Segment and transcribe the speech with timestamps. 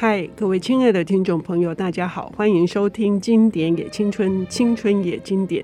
[0.00, 5.60] 嗨，各位亲爱的听众朋友，大家好，欢迎收听《经典也青春，青春也经典》。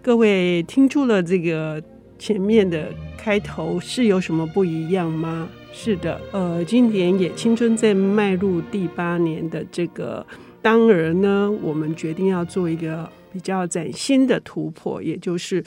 [0.00, 1.82] 各位听出了这个
[2.16, 5.48] 前面的开头是有什么不一样吗？
[5.72, 10.24] 是的，呃，《经典也青春》在迈入第八年的这个
[10.62, 15.64] 当儿呢，我们决定要做一个比较崭新的突破，也就是。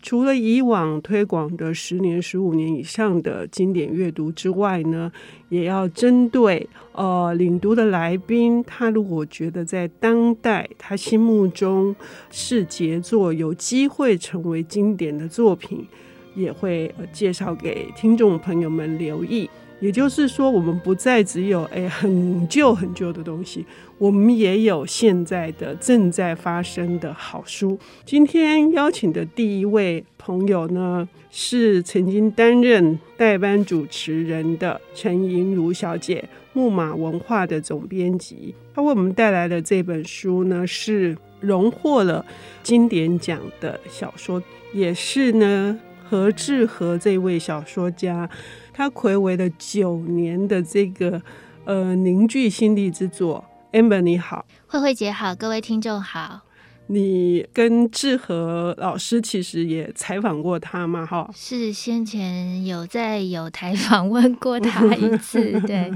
[0.00, 5.10] 除了以往推广的十年、十五年以上的经典阅读之外呢，
[5.48, 11.94] 也要针对呃领读的来宾，他如果觉得在当代他心目中
[12.30, 15.86] 是杰作，有机会成为经典的作品，
[16.34, 19.50] 也会介绍给听众朋友们留意。
[19.80, 23.64] 也就是说，我们不再只有诶很旧很旧的东西，
[23.98, 27.76] 我们也有现在的正在发生的好书。
[28.04, 38.54] 今天邀请的第一位朋友呢，是曾经担任代班主持人的陈盈如小姐，木马文化的总编辑。
[38.72, 42.24] 她为我们带来的这本书呢，是荣获了
[42.62, 44.40] 经典奖的小说，
[44.72, 45.76] 也是呢
[46.08, 48.30] 何志和这位小说家。
[48.72, 51.20] 他睽违了九年的这个
[51.64, 56.42] 呃凝聚心力之作，Amber 你好，慧慧姐好，各位听众好。
[56.90, 61.04] 你跟志和老师其实也采访过他嘛？
[61.04, 65.92] 哈，是先前有在有台访问过他一次， 对，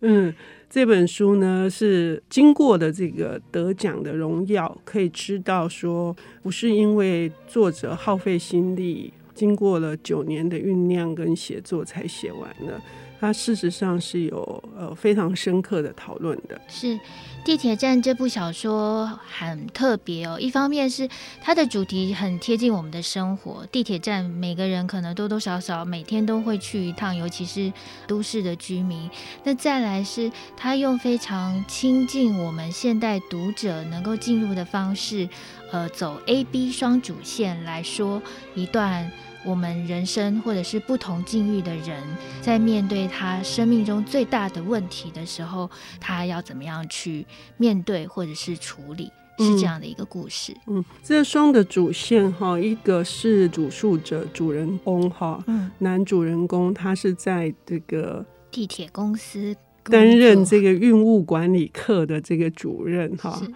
[0.00, 0.34] 嗯，
[0.70, 9.12] 这本书呢是经过的这个得奖的荣耀，可以知道说不是因为作者耗费心力。
[9.34, 12.80] 经过了九年的酝酿跟写作才写完了，
[13.20, 16.60] 它事实上是有呃非常深刻的讨论的。
[16.68, 16.94] 是
[17.44, 21.08] 《地铁站》这部小说很特别哦，一方面是
[21.40, 27.72] 它的主题很贴近我们的生活，地铁站每个人可能多多少少每天都会去一趟，尤其是
[28.06, 29.10] 都市的居民。
[29.42, 35.28] 那再来是它用非常亲近我们现代读者能够进入的方式，
[35.70, 38.22] 呃，走 A B 双主线来说
[38.54, 39.10] 一段。
[39.46, 42.02] 我们人生或者是不同境遇的人，
[42.40, 47.26] 在面对他生命中最大的问题的时候，他要怎么样去
[47.58, 50.54] 面对或者是处理，是这样的一个故事。
[50.66, 59.54] 嗯，嗯，这双的主线哈，一个是主述者主人公哈，嗯，男主人公他是在这个地铁公司
[59.84, 63.52] 担任这个运务管理课的这个主任哈，是，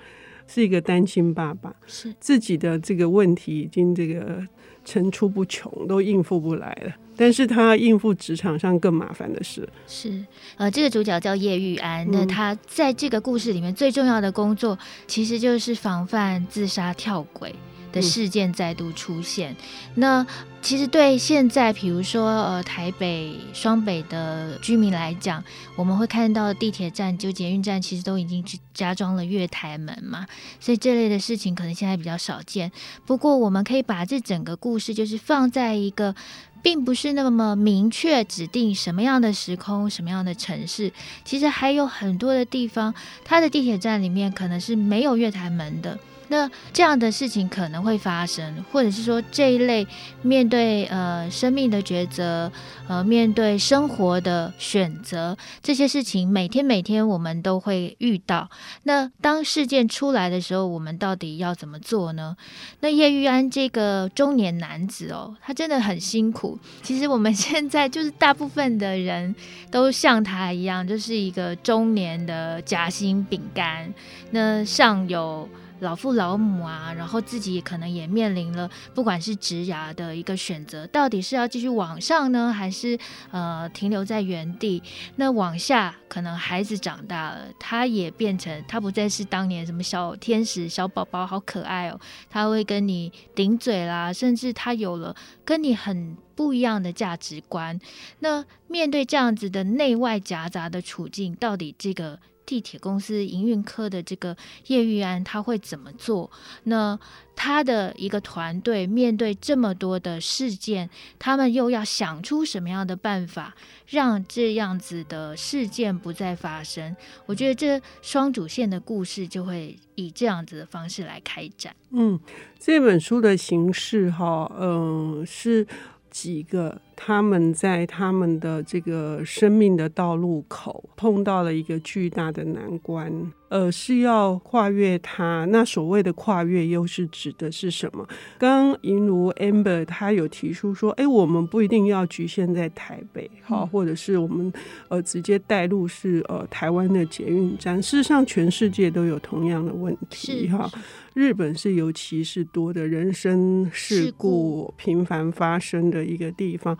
[0.46, 2.14] 是一个单亲爸爸，是。
[2.20, 4.46] 自己的这个问题已经这个。
[4.88, 6.92] 层出不穷，都应付不来了。
[7.14, 9.68] 但是他应付职场上更麻烦的事。
[9.86, 10.24] 是，
[10.56, 12.06] 呃，这个主角叫叶玉安。
[12.06, 17.54] 嗯、那他在这个故事里面最重要的工作，其实就是防范自杀跳轨
[17.92, 19.52] 的事件再度出现。
[19.52, 19.56] 嗯、
[19.94, 20.26] 那
[20.60, 25.42] 其实对现在，比如说呃台北双北的居民来讲，
[25.76, 28.44] 我们会看到地铁站就捷运站，其实都已经
[28.74, 30.26] 加装了月台门嘛，
[30.58, 32.70] 所以这类的事情可能现在比较少见。
[33.06, 36.14] 不过我们可以把这整个故事就是放在一个，
[36.60, 40.92] 并不是那么明确指定什么样的时空、什么样的城市，
[41.24, 42.92] 其实还有很多的地方，
[43.24, 45.96] 它的地铁站里面可能是没有月台门的。
[46.28, 49.86] 那这样的事情可能会发生，或者是说这一类
[50.22, 52.50] 面对呃生命的抉择，
[52.86, 58.48] 呃面对生活的选择，这些事情每天每天我们都会遇到。
[58.82, 62.36] 那当事件出来的时候，我们到底要怎么做呢？
[62.80, 66.58] 那叶玉安这个中年男子哦，他真的很辛苦。
[66.82, 69.34] 其实我们 现在就是大部分的人
[69.70, 73.92] 都像他一样，就是一个中年的夹心饼干。
[74.30, 75.48] 那上有。
[75.80, 82.98] 老父老母啊，然后自己可能也面临了，不管是职涯的一个选择，到底是要继续往上呢，还是
[83.30, 84.82] 呃停留在原地？
[85.16, 95.14] 那往下，可能孩子长大了，他也变成他不再是当年什么小天使、小宝宝，好可爱哦，他会跟你顶嘴啦，甚至他有了
[95.44, 97.78] 跟你很不一样的价值观。
[98.20, 102.18] 那面对这样子的内外夹杂的处境，到底这个？
[102.48, 104.34] 地铁公司营运科的这个
[104.68, 106.30] 叶玉安，他会怎么做？
[106.64, 106.98] 那
[107.36, 113.54] 他的一个团队面对这么多的事件，他们又要想出什么样的办法，
[113.86, 116.96] 让这样子的事件不再发生？
[117.26, 121.76] 我觉得这双主线的故事就会以这样子的方式来开展。
[121.90, 122.18] 嗯，
[122.58, 125.66] 这本书的形式哈，嗯，是
[126.10, 133.32] 几个他们在他们的这个生命的道路口碰到了一个巨大的难关。
[133.50, 135.46] 呃，是要跨越它。
[135.46, 138.06] 那所谓的跨越，又是指的是什么？
[138.36, 144.52] 刚刚银如 Amber 他有提出说，哎，我们不一定要局限在台北，好，或者是我们
[144.88, 147.82] 呃直接带入是呃台湾的捷运站。
[147.82, 150.70] 事实上，全世界都有同样的问题，哈。
[151.14, 156.78] 日本是尤其是多的人身事故频繁发生的一个地方。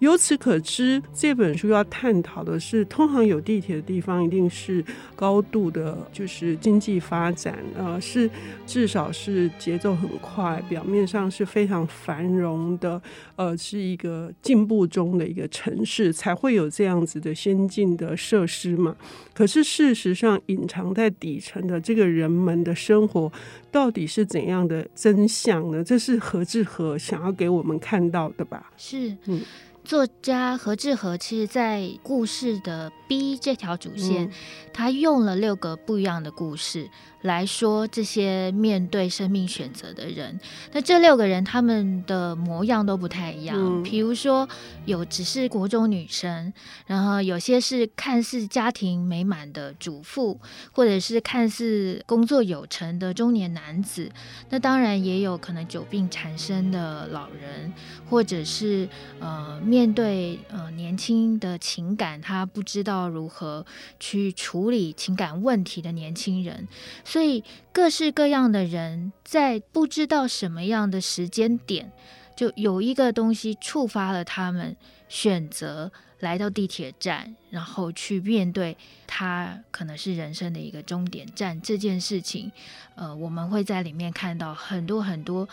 [0.00, 8.28] 由此可知，这本书要探讨的是，通常有地铁的地方，一定是高度的，就是经济发展，呃，是
[8.66, 13.00] 至少是节奏很快，表面上是非常繁荣的，
[13.36, 18.96] 呃，是一个进步中的一个城市，才会有这样子的先进的设施嘛。
[19.34, 23.30] 可是事实上，隐藏在底层的这个人们的生活，
[23.70, 25.84] 到底是怎样的真相呢？
[25.84, 28.72] 这是何志和想要给我们看到的吧？
[28.78, 29.42] 是，嗯。
[29.90, 34.30] 作家何志和其实，在故事的 B 这条主线，嗯、
[34.72, 36.88] 他用了六个不一样的故事。
[37.22, 40.40] 来说这些面对生命选择的人，
[40.72, 43.58] 那这六个人他们的模样都不太一样。
[43.58, 44.48] 嗯、比如说，
[44.86, 46.52] 有只是国中女生，
[46.86, 50.40] 然后有些是看似家庭美满的主妇，
[50.72, 54.10] 或者是看似工作有成的中年男子。
[54.48, 57.70] 那当然也有可能久病缠身的老人，
[58.08, 58.88] 或者是
[59.18, 63.66] 呃面对呃年轻的情感，他不知道如何
[63.98, 66.66] 去处理情感问题的年轻人。
[67.10, 67.42] 所以
[67.72, 71.90] 各式各样的人在不知道什么样的时间点，
[72.36, 74.76] 就有一个东西触发了他们
[75.08, 75.90] 选择
[76.20, 78.76] 来到地铁站，然后去面对
[79.08, 82.52] 他可能是人生的一个终点站这件事情。
[82.94, 85.48] 呃，我们会在里面看到很多很多，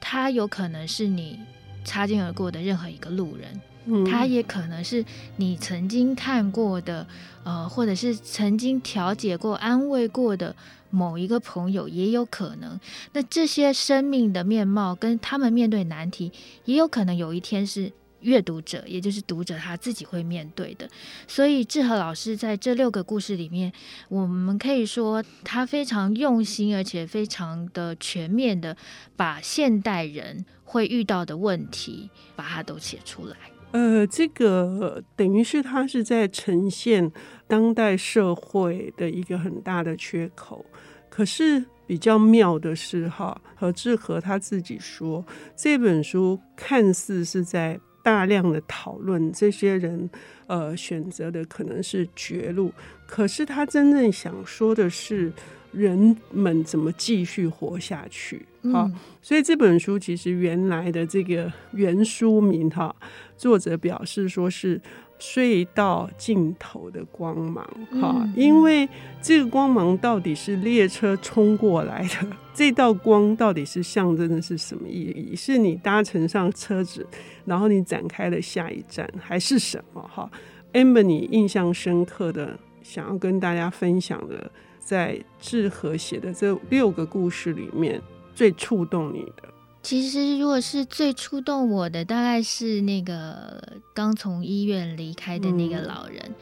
[0.00, 1.40] 他有可能是你
[1.84, 3.60] 擦肩而过的任何一个路人。
[4.06, 5.04] 他也可能是
[5.36, 7.06] 你曾经看过的，
[7.44, 10.54] 呃，或者是曾经调解过、安慰过的
[10.90, 12.78] 某一个朋友，也有可能。
[13.12, 16.32] 那这些生命的面貌跟他们面对难题，
[16.64, 20.88] 也有可能有一天是阅读者，也就是读者他自己会面对的。
[21.26, 23.72] 所以志和老师在这六个故事里面，
[24.08, 28.76] 我们可以说他非常用心，而且非常的全面的
[29.16, 33.36] 把现代人会遇到的问题，把它都写出来。
[33.72, 37.10] 呃，这个等于是他是在呈现
[37.46, 40.64] 当代社会的一个很大的缺口。
[41.08, 45.24] 可是比较妙的是，哈，何志和他自己说，
[45.56, 50.08] 这本书看似是在大量的讨论这些人，
[50.46, 52.72] 呃，选择的可能是绝路。
[53.06, 55.32] 可是他真正想说的是，
[55.72, 58.44] 人们怎么继续活下去？
[58.72, 62.94] 好，嗯，所以这本书其实原来的这个原书名，哈。
[63.36, 64.78] 作者表示说是
[65.18, 67.64] 隧道尽头的光芒，
[68.02, 68.86] 哈、嗯，因为
[69.22, 75.34] 这个光芒到底是列车冲过来的， 这道光到底是象征的是什么意义？
[75.34, 77.06] 是你搭乘上车子，
[77.46, 80.02] 然后你展开了下一站，还是什么？
[80.02, 80.30] 哈
[80.74, 88.02] ，Amber，你印象深刻的，想要跟大家分享的，在志和写的这六个故事里面，
[88.34, 89.48] 最触动你的。
[89.82, 96.20] 其实，如果是最触动我的，大概是那个刚从医院离开的那个老人。
[96.26, 96.34] 嗯、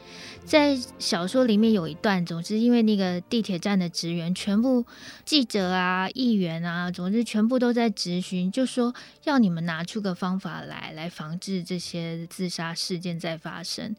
[0.43, 4.85] 在小说里面有一段，总之因为那个地铁站的职员，全部
[5.23, 8.93] 记者啊、议员啊，总之全部都在质询，就说
[9.23, 13.95] 要你们拿出个方法来，来防治这些自杀事件再发生。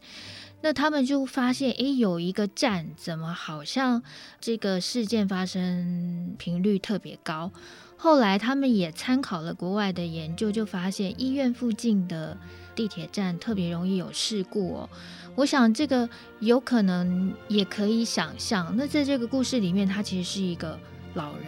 [0.61, 4.01] 那他们就发现，诶，有一个站怎么好像
[4.39, 7.51] 这个事件发生频率特别高。
[7.97, 12.35] 后来他们也参考了国外的研究，就发现医院附近的
[12.75, 14.89] 地铁站特别容易有事故哦。
[15.35, 18.73] 我想这个有可能也可以想象。
[18.75, 20.77] 那在这个故事里面，他其实是一个
[21.13, 21.45] 老人，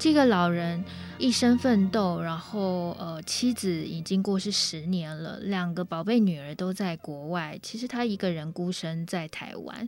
[0.00, 0.82] 这个老人。
[1.20, 9.86] 一生奋斗，然后呃，妻子已经过世十年了，两个宝贝女儿都在国外，其实他一个人孤身在台湾。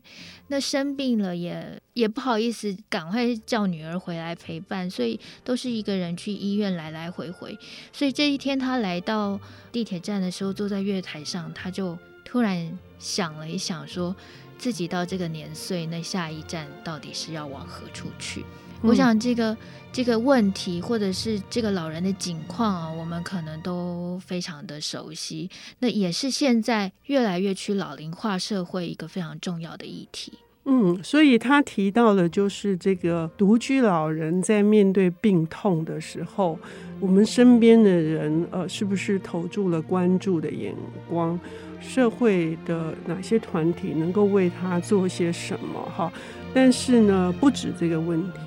[0.48, 7.58] 那生病了也也不好意思赶快叫女儿回来陪伴，所以都是一个人去医院来来回回。
[7.94, 9.40] 所以这一天他来到
[9.72, 14.14] 地铁站的时候，坐在月台上，他就突然想了一想，说
[14.58, 18.44] 自己到这个年岁，那下一站到底是要往何处去？
[18.82, 19.56] 我想这个
[19.92, 25.48] 这个问题，或者是这个老人的境况啊，我们可能都非常的熟悉。
[25.78, 30.32] 那也是现在越来越趋老龄化社会一个非常重要的议题。
[30.64, 36.56] 嗯，所以他提到的就是这个独居老人在面对病痛的时候，
[37.00, 40.74] 我们身边的人呃，是不是投注了关注的眼
[41.08, 41.38] 光？
[41.80, 45.82] 社会的哪些团体能够为他做些什么？
[45.96, 46.12] 哈，
[46.54, 48.38] 但是呢，不止这个问题，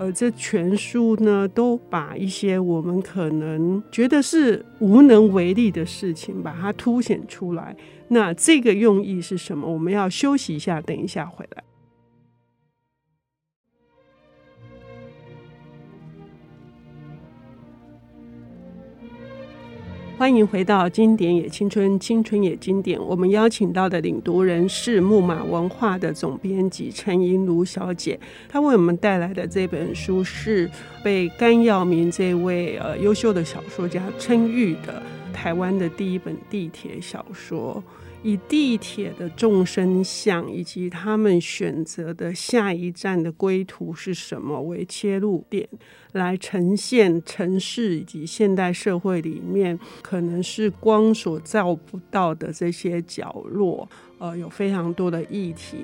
[0.00, 7.76] 而，这全书呢都把一些我们可能觉得是无能为力的事情，把它凸显出来。
[8.08, 9.70] 那这个用意是什么？
[9.70, 11.62] 我们要休息一下，等一下回来。
[20.20, 23.00] 欢迎回到《经典也青春，青春也经典》。
[23.02, 30.70] 我们邀请到的领读人是木马文化的总编辑陈银如小姐，她为我们带来的这本书是
[31.02, 37.82] 被甘耀明这位呃优秀的小说家称誉的台湾的第一本地铁小说。
[38.22, 45.66] 以地铁的众生相以及他们选择的下一站的归途是什么为切入点，
[46.12, 55.78] 来呈现城市以及现代社会里面可能是光所照不到的这些角落，呃，有非常多的议题。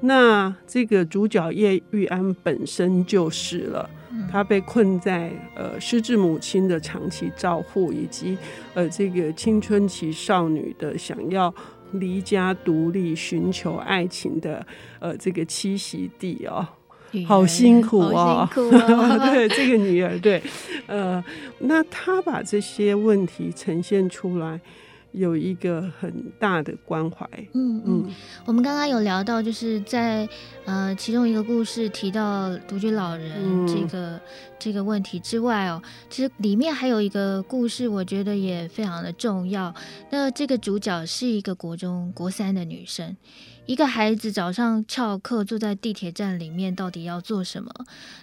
[0.00, 3.90] 那这个主角叶玉安本身就是了，
[4.30, 8.38] 他被困在呃失智母亲的长期照护，以及
[8.74, 11.52] 呃这个青春期少女的想要。
[11.92, 14.64] 离家独立、寻求爱情的
[14.98, 16.66] 呃，这个栖息地哦，
[17.26, 19.18] 好辛苦哦，辛苦哦。
[19.32, 20.42] 对这个女儿，对，
[20.86, 21.22] 呃，
[21.60, 24.60] 那她把这些问题呈现出来。
[25.12, 27.28] 有一个很大的关怀。
[27.54, 28.10] 嗯嗯，
[28.44, 30.28] 我们刚刚有聊到，就是在
[30.64, 34.20] 呃其中一个故事提到独居老人这个、嗯、
[34.58, 39.74] 这个问题之外哦，其实里面还有一个故事，我觉得也非常的重要。
[40.10, 43.16] 那这个主角是一个国中国三的女生。
[43.68, 47.70] 一个孩子早上翘课坐在地铁站里面，到底要做什么？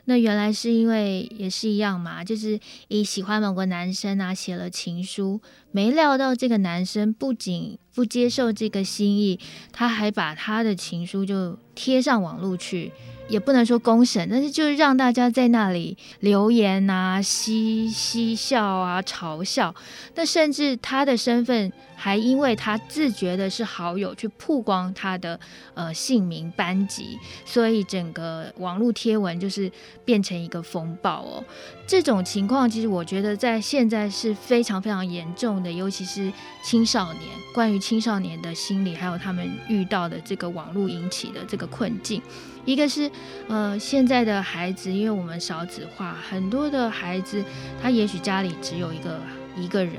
[0.05, 9.39] 那原来是因为也是一样嘛，就是以喜欢某个男生啊，写了情书，没料到这个男生不仅不接受这个心意，
[9.71, 12.91] 他还把他的情书就贴上网络去。
[13.27, 19.73] 也不能说公审，但是就是让大家在那里留言啊、嬉嬉笑啊、嘲笑。
[20.13, 25.39] 那甚至他的身份还因为他自觉的是好友，去曝光他的
[25.73, 29.71] 呃姓名、班级，所以整个网络贴文就是
[30.05, 31.43] 变成一个风暴哦。
[31.87, 36.31] 这种情况其实我觉得在现在是非常非常严重的，尤其是
[36.63, 37.23] 青少年，
[37.53, 42.19] 关于青少年的心理，还有他们遇到的这个网络引起的这个困境。
[42.65, 43.09] 一个是，
[43.47, 47.43] 呃，现在的孩子，因为我们少子化，很多的孩子
[47.79, 49.19] 他也许家里只有一个
[49.55, 49.95] 一个人，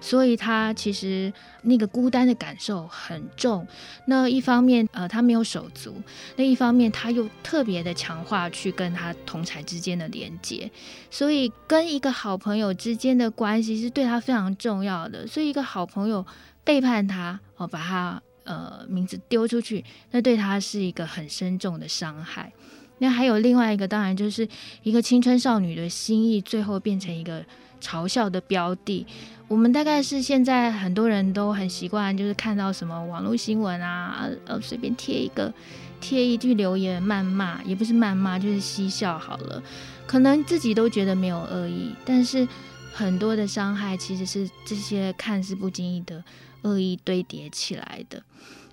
[0.00, 1.32] 所以他其实
[1.62, 3.66] 那个孤单的感受很重。
[4.06, 5.92] 那一方面，呃，他没有手足；
[6.36, 10.70] 那一方面，他又特别的强化去跟他同才之间的连接，
[11.10, 15.26] 所以跟一个好朋友之间的关系是对他非常重要的。
[15.26, 16.24] 所以一个好朋友
[16.64, 18.22] 背叛他，哦，把他。
[18.44, 22.52] 呃，名字丢出去，那对他是一个很深重的伤害。
[22.98, 24.48] 那还有另外一个，当然就是
[24.82, 27.46] 一个青春少女的心意，最后变成一个
[27.82, 29.06] 嘲笑的标的。
[29.48, 35.52] 我们大概是现在很多人都很习惯，就是看到什么网络新闻啊，呃，随便贴一个，
[36.00, 39.62] 贴一句留言谩骂，也不是谩骂，就是嬉笑好了。
[40.06, 42.48] 可能自己都觉得没有恶意，但是
[42.92, 46.22] 很多的伤害其实是这些看似不经意的。
[46.64, 48.22] 恶意堆叠起来的。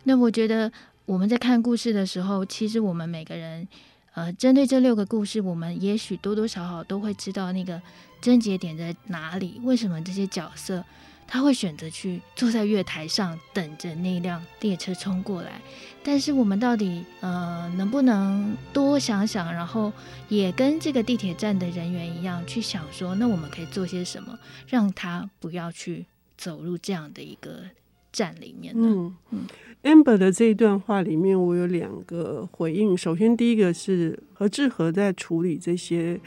[0.04, 0.72] 那我觉得
[1.06, 3.68] 我们在看故事的时候，其实我们每个人，
[4.14, 7.82] 呃，针对这六个故事，我们也许多多少少都会知道那个
[8.20, 9.62] 症结点在哪里。
[9.64, 10.84] 为什么这些角色
[11.28, 15.62] 他会选择去坐在月台上等着那辆列车冲过来？
[16.04, 19.94] 但是我们到底呃能不能多想想，然后
[20.28, 24.38] 也跟这个地铁站的人员一样去想说，那我们可以做些什么，
[24.68, 27.66] 让他不要去走入这样的一个。
[28.12, 29.48] 站里面的，嗯嗯
[29.84, 32.98] ，Amber 的这一段话里面，我有两个回应。
[32.98, 36.20] 首先，第一个是何志和在处理这些。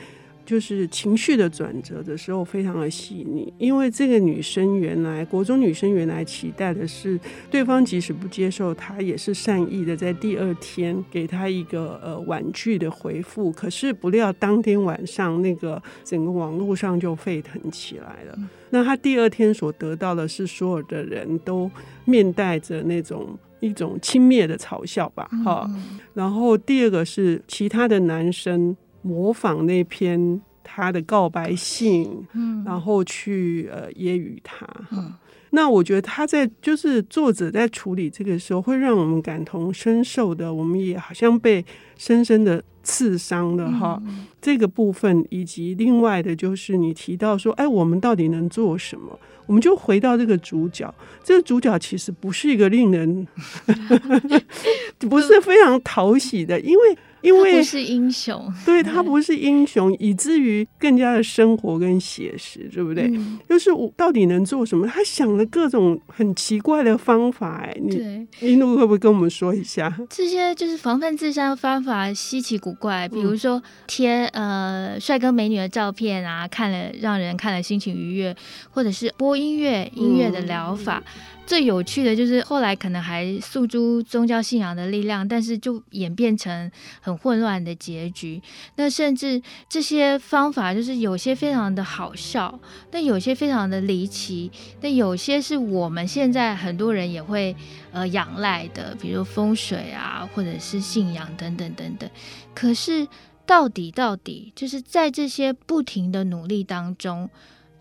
[0.44, 3.52] 就是情绪的转折的时候，非常的细腻。
[3.58, 7.18] 因为这个女生原来国中女生原来期待的是，
[7.50, 13.52] 对方即使不接受她，也是善意的，在第二天给她一个呃婉拒的回复。
[13.52, 18.38] 可是不料当天晚上，那个整个网络上就沸腾起来了。
[18.70, 21.70] 那她第二天所得到的是，所有的人都
[22.04, 25.70] 面带着那种一种轻蔑的嘲笑吧，哈。
[26.14, 28.76] 然后第二个是其他的男生。
[29.02, 34.66] 模仿那篇他的告白信，嗯，然后去呃揶揄他。
[34.90, 35.12] 嗯
[35.54, 41.62] 那我觉得他在就是作者在处理这个时候，会让我们感同身受的，我们也好像被
[41.98, 44.00] 深深的刺伤了哈。
[44.06, 49.18] 嗯、这个部分，以及另外的就是你提到说，哎，我们到底能做什么？
[49.44, 50.90] 我们就回到这个主角，
[51.22, 53.28] 这个主角其实不是一个令人
[55.00, 56.96] 不是非常讨喜的，因为。
[57.22, 63.04] 因为他不是英雄，对，他不是英雄，以至于更加的生活跟写实，对不对？
[63.04, 64.86] 嗯、就是我到底能做什么？
[64.86, 69.96] 他想了各种很奇怪的方法，哎，你一路会不会跟我们说一下？
[70.10, 78.36] 这些就是防范自杀的方法稀奇古怪，比如说贴呃帅哥美女的照片啊，看了让人看了心情愉悦，
[78.70, 81.02] 或者是播音乐音乐的疗法。
[81.06, 81.12] 嗯
[81.44, 86.70] 最有趣的就是后来可能还诉诸宗教信仰的力量，但是就演变成
[87.00, 88.40] 很混乱的结局。
[88.76, 92.58] 那甚至这些方法就是有些非常的好笑，
[92.90, 97.54] 但有些非常的离奇，但有些是我们现在很多人也会
[97.90, 102.08] 呃仰赖的，比如风水啊，或者是信仰等等等等。
[102.54, 103.06] 可是
[103.44, 107.28] 到底到底就是在这些不停的努力当中，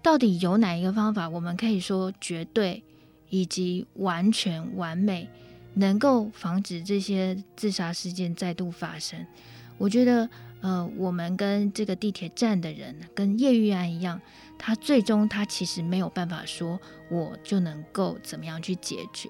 [0.01, 2.83] 到底有哪一个方法我们可以说绝对？
[3.31, 5.27] 以及完全完美，
[5.73, 9.25] 能够防止这些自杀事件再度发生。
[9.79, 10.29] 我觉得，
[10.61, 14.21] 呃，我们跟这个地铁站的人，跟叶玉安一样，
[14.59, 19.27] 他最终他其实没有办法说，我就能够怎么样去解决。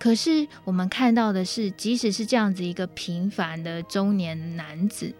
[0.00, 5.14] 可是我们看到的是，即使是这样子一个平凡的中年男子。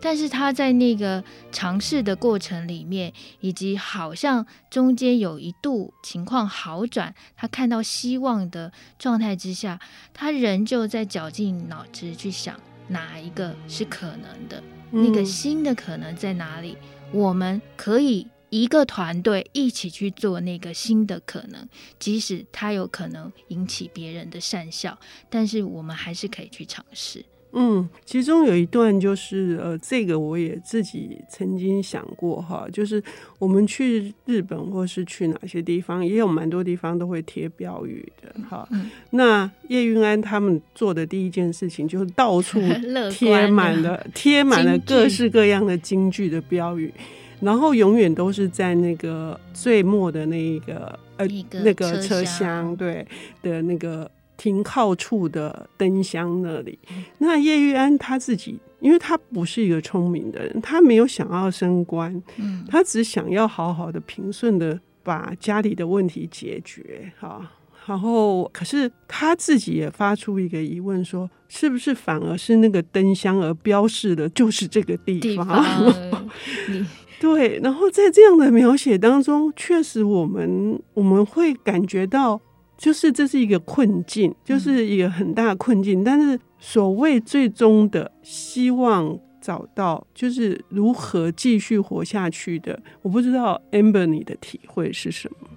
[0.00, 9.80] 但是他在那个尝试的过程里面，以及好像中间有一度情况好转，他看到希望的状态之下，
[10.14, 14.62] 他仍旧在绞尽脑汁去想哪一个是可能的，
[14.92, 16.76] 嗯、那个新的可能在哪里？
[17.10, 27.24] 我们可以一个团队一起去做那个新的可能，即使他有可能引起别人的善笑，但是我们还是可以去尝试。
[27.52, 33.02] 嗯，其中有一段就是呃，这个我也自己曾经想过哈，就是
[33.38, 38.68] 我们去日本或是去哪些地方，也有蛮多地方都会贴标语的哈。
[38.70, 42.60] 嗯、那叶云安他们做的第一件事情就是到处
[43.10, 46.92] 贴满了贴满了各式各样的京剧的标语，
[47.40, 53.06] 然后永远都是在那个最末的那一个呃个那个车厢对
[53.42, 54.10] 的那个。
[54.38, 56.78] 停靠处的灯箱那里，
[57.18, 67.50] 那叶玉安他自己，因为他不是一个聪明的人，他没有想要升官，嗯，他只想要好好的平顺的把家里的问题解决，哈，
[67.86, 75.46] 然后可是他自己也发出一个疑问，说是不是反而是那个灯箱而标示的就是这个地方？
[75.64, 76.30] 地方
[77.18, 82.40] 对，然后在这样的描写当中，确实我们我们会感觉到。
[82.78, 86.00] 就是这是一个困境，就是一个很大的困境。
[86.00, 92.80] 嗯、但是所谓最终的希望找到，就是如何继续活下去的。
[93.02, 95.48] 我不知道 Amber 你的体会是什么？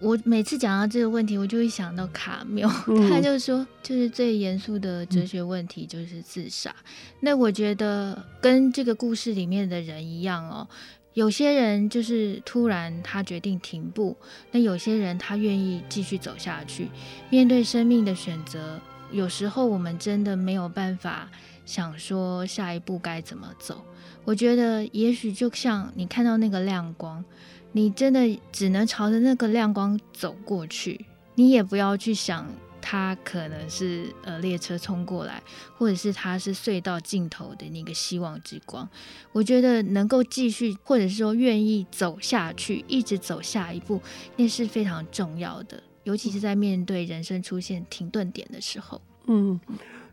[0.00, 6.70] 我每次讲到这个问题，我就会想到卡缪，嗯、 他就说，就是最严肃的哲学问题就是自杀。
[6.70, 6.84] 嗯、
[7.20, 10.68] 那我觉得跟这个故事里面的人一样哦。
[11.14, 14.16] 有些人就是突然他决定停步，
[14.50, 16.88] 那有些人他愿意继续走下去。
[17.30, 21.30] 面对生命的选择，有时候我们真的没有办法
[21.64, 23.84] 想说下一步该怎么走。
[24.24, 27.24] 我觉得也许就像你看到那个亮光，
[27.70, 32.46] 你真的只能朝着那个亮光走过去，你也不要去想。
[32.86, 35.42] 他可能是呃列车冲过来，
[35.78, 38.86] 或者是他是隧道尽头的那个希望之光。
[39.32, 44.02] 我觉得能够继续，或者是说愿意走下去，一直走下一步，
[44.36, 45.82] 那是非常重要的。
[46.02, 49.00] 尤其是在面对人生出现停顿点的时候。
[49.28, 49.58] 嗯，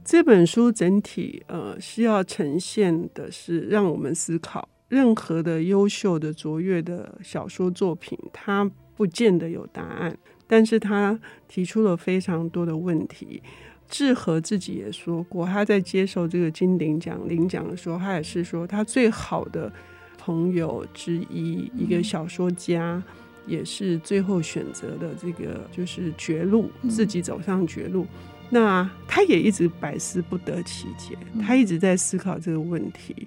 [0.06, 10.18] 这本书整体呃需要呈现的是让我们思考，任何的优秀的卓越的小说作品，它不见得有答案。
[10.52, 13.42] 但是他提出了非常多的问题，
[13.88, 19.72] 志和自己也说过，他在接受这个金鼎奖领奖的时候，他也是说他最好的
[20.18, 23.02] 朋友之一，一个小说家，
[23.48, 28.06] 也是最后选择的这个就是绝路，自己走上绝路。
[28.50, 33.26] 那他也一直百思不得其解，他一直在思考这个问题。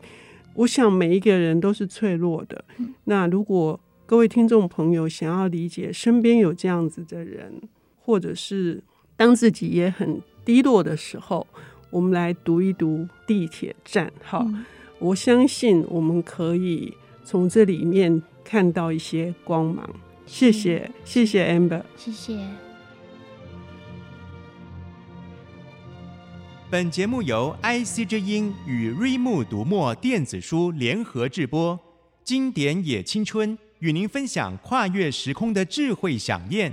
[0.52, 2.62] 我想每一个人都是脆弱的，
[3.04, 3.80] 那如果。
[4.06, 7.62] 各位听众朋友，想要理解身边有这样子的人，
[7.98, 8.82] 或者是
[9.16, 11.46] 当自己也很低落的时候，
[11.88, 14.06] 我们来读一读《地铁站》。
[14.22, 14.62] 哈，嗯、
[14.98, 16.92] 我相信我们可以
[17.24, 19.88] 从这里面看到一些光芒。
[20.26, 22.38] 谢谢，谢谢 Amber，谢谢。
[26.70, 31.80] 本节目由 IC 之音与瑞木读墨电子书联合制播，
[32.22, 36.72] 经典也青春与您分享跨越时空的智慧想念。